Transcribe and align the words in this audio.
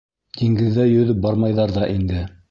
Диңгеҙҙә 0.37 0.85
йөҙөп 0.93 1.19
бармайҙар 1.25 1.75
ҙа 1.77 1.91
инде? 1.99 2.23